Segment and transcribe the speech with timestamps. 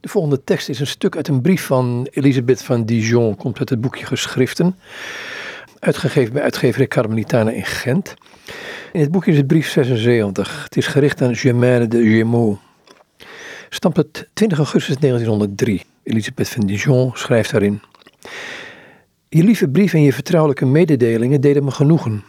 [0.00, 3.68] De volgende tekst is een stuk uit een brief van Elisabeth van Dijon, komt uit
[3.68, 4.76] het boekje Geschriften,
[5.78, 8.14] uitgegeven bij uitgeverij Carmelitana in Gent.
[8.92, 10.64] In het boekje is het brief 76.
[10.64, 12.60] Het is gericht aan Germaine de Gémeaux.
[13.68, 15.82] Stamt het 20 augustus 1903.
[16.02, 17.80] Elisabeth van Dijon schrijft daarin.
[19.28, 22.24] Je lieve brief en je vertrouwelijke mededelingen deden me genoegen.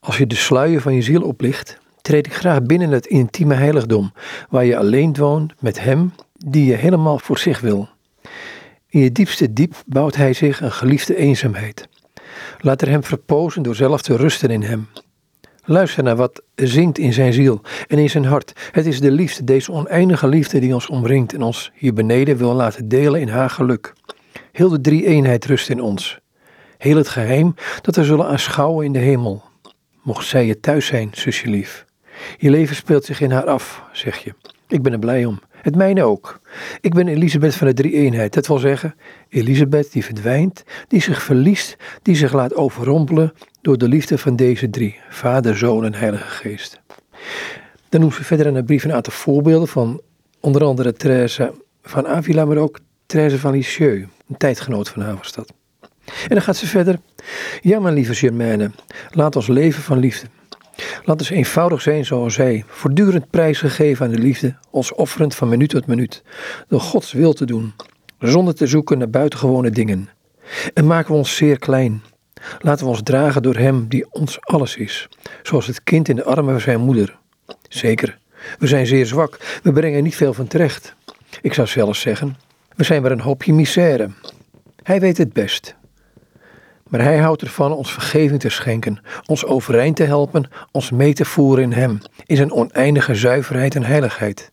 [0.00, 4.12] Als je de sluier van je ziel oplicht, treed ik graag binnen het intieme heiligdom,
[4.48, 6.12] waar je alleen woont met hem
[6.46, 7.88] die je helemaal voor zich wil.
[8.88, 11.88] In je diepste diep bouwt hij zich een geliefde eenzaamheid.
[12.60, 14.88] Laat er hem verpozen door zelf te rusten in hem.
[15.64, 18.52] Luister naar wat zingt in zijn ziel en in zijn hart.
[18.70, 22.54] Het is de liefde, deze oneindige liefde die ons omringt en ons hier beneden wil
[22.54, 23.92] laten delen in haar geluk.
[24.52, 26.18] Heel de drie eenheid rust in ons.
[26.78, 29.42] Heel het geheim dat we zullen aanschouwen in de hemel.
[30.02, 31.84] Mocht zij je thuis zijn, zusje lief.
[32.38, 34.34] Je leven speelt zich in haar af, zeg je.
[34.68, 35.40] Ik ben er blij om.
[35.62, 36.40] Het mijne ook.
[36.80, 38.34] Ik ben Elisabeth van de drie eenheid.
[38.34, 38.94] Dat wil zeggen,
[39.28, 44.70] Elisabeth die verdwijnt, die zich verliest, die zich laat overrompelen door de liefde van deze
[44.70, 46.80] drie, Vader, Zoon en Heilige Geest.
[47.88, 50.00] Dan noemt ze verder in de brief een aantal voorbeelden van
[50.40, 51.52] onder andere Therese
[51.82, 55.52] van Avila, maar ook Therese van Lisieux, een tijdgenoot van haar dat.
[56.04, 56.98] En dan gaat ze verder.
[57.60, 58.70] Ja, mijn lieve Germaine,
[59.10, 60.26] laat ons leven van liefde.
[61.08, 65.68] Laat ons eenvoudig zijn zoals zij, voortdurend prijsgegeven aan de liefde, ons offerend van minuut
[65.68, 66.22] tot minuut,
[66.66, 67.72] door Gods wil te doen,
[68.18, 70.08] zonder te zoeken naar buitengewone dingen.
[70.74, 72.02] En maken we ons zeer klein.
[72.58, 75.08] Laten we ons dragen door Hem die ons alles is,
[75.42, 77.18] zoals het kind in de armen van zijn moeder.
[77.68, 78.18] Zeker,
[78.58, 80.94] we zijn zeer zwak, we brengen niet veel van terecht.
[81.42, 82.36] Ik zou zelfs zeggen,
[82.76, 84.10] we zijn maar een hoopje misère.
[84.82, 85.76] Hij weet het best.
[86.88, 91.24] Maar hij houdt ervan ons vergeving te schenken, ons overeind te helpen, ons mee te
[91.24, 94.50] voeren in hem, in zijn oneindige zuiverheid en heiligheid.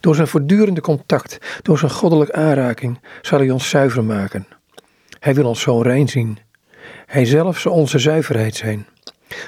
[0.00, 4.46] Door zijn voortdurende contact, door zijn goddelijke aanraking, zal hij ons zuiver maken.
[5.18, 6.38] Hij wil ons zo rein zien.
[7.06, 8.86] Hij zelf zal onze zuiverheid zijn.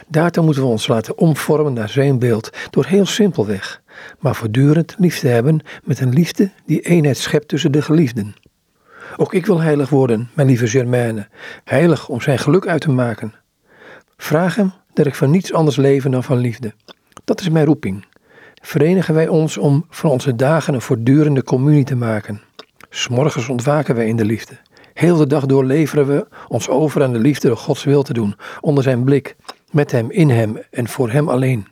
[0.09, 3.83] Daartoe moeten we ons laten omvormen naar zijn beeld, door heel simpelweg,
[4.19, 8.35] maar voortdurend lief te hebben met een liefde die eenheid schept tussen de geliefden.
[9.17, 11.29] Ook ik wil heilig worden, mijn lieve Germaine,
[11.65, 13.35] heilig om zijn geluk uit te maken.
[14.17, 16.73] Vraag hem dat ik van niets anders leven dan van liefde.
[17.25, 18.07] Dat is mijn roeping.
[18.63, 22.41] Verenigen wij ons om van onze dagen een voortdurende communie te maken.
[22.91, 24.55] S'morgens ontwaken wij in de liefde.
[24.95, 28.13] Heel de dag door leveren we ons over aan de liefde door Gods wil te
[28.13, 29.37] doen, onder zijn blik,
[29.71, 31.67] met hem, in hem en voor hem alleen.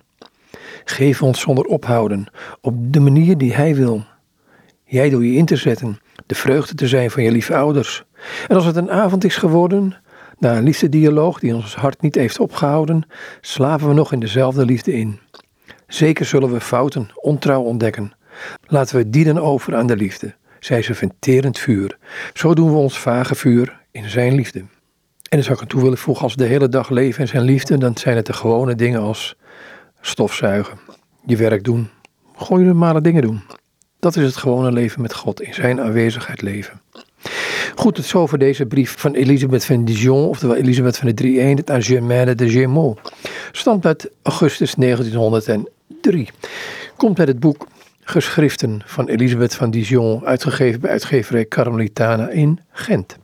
[0.85, 2.27] Geef ons zonder ophouden,
[2.61, 4.05] op de manier die hij wil.
[4.85, 5.99] Jij door je in te zetten,
[6.29, 8.05] de vreugde te zijn van je lieve ouders.
[8.49, 9.97] En als het een avond is geworden,
[10.39, 13.07] na een liefdedialoog die ons hart niet heeft opgehouden,
[13.41, 15.19] slapen we nog in dezelfde liefde in.
[15.87, 18.13] Zeker zullen we fouten, ontrouw ontdekken.
[18.67, 20.35] Laten we die dan over aan de liefde.
[20.61, 21.99] Zij is een venterend vuur.
[22.33, 24.59] Zo doen we ons vage vuur in zijn liefde.
[24.59, 27.43] En dan zou ik aan toe willen voegen, als de hele dag leven in zijn
[27.43, 29.37] liefde, dan zijn het de gewone dingen als
[30.01, 30.79] stofzuigen,
[31.27, 31.89] je werk doen,
[32.37, 33.43] gewoon normale dingen doen.
[34.01, 36.81] Dat is het gewone leven met God, in zijn aanwezigheid leven.
[37.75, 41.71] Goed, tot zover deze brief van Elisabeth van Dijon, oftewel Elisabeth van de Drie Eenheid
[41.71, 43.01] aan Germaine de Gémeaux.
[43.53, 46.29] Stamt uit augustus 1903.
[46.97, 47.67] Komt uit het boek
[48.03, 53.17] Geschriften van Elisabeth van Dijon, uitgegeven bij uitgeverij Carmelitana in Gent.